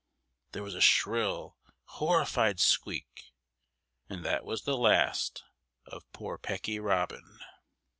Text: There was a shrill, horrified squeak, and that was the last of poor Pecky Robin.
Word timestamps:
There 0.53 0.63
was 0.63 0.73
a 0.73 0.81
shrill, 0.81 1.57
horrified 1.83 2.59
squeak, 2.59 3.33
and 4.09 4.25
that 4.25 4.43
was 4.43 4.63
the 4.63 4.75
last 4.75 5.43
of 5.85 6.11
poor 6.11 6.39
Pecky 6.39 6.79
Robin. 6.83 7.37